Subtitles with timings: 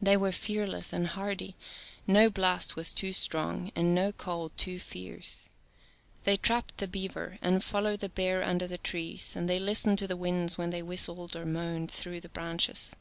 [0.00, 1.54] They were fearless and hardy;
[2.04, 5.48] no blast was too strong and no cold too fierce.
[6.22, 10.00] 8i They trapped the beaver, and followed the bear under the trees, and they listened
[10.00, 12.96] to the winds when they whistled or moaned through the branches.